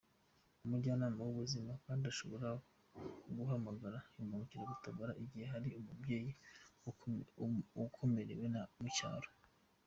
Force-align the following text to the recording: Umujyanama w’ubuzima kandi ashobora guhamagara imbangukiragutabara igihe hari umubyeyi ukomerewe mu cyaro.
Umujyanama 0.65 1.19
w’ubuzima 1.23 1.71
kandi 1.85 2.03
ashobora 2.11 2.47
guhamagara 3.37 3.97
imbangukiragutabara 4.21 5.11
igihe 5.23 5.45
hari 5.53 5.69
umubyeyi 5.79 6.31
ukomerewe 7.85 8.45
mu 8.81 8.89
cyaro. 8.97 9.29